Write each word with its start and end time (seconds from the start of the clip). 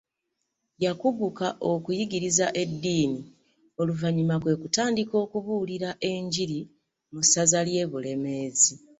Yakuguka 0.83 1.47
okuyigiriza 1.71 2.47
eddiini, 2.63 3.21
oluvannyuma 3.79 4.35
kwe 4.41 4.53
kutandika 4.61 5.13
okubuulira 5.23 5.89
enjiri 6.11 6.59
mu 7.11 7.21
ssaza 7.25 7.59
ly’e 7.67 7.83
Bulemeezi. 7.91 8.73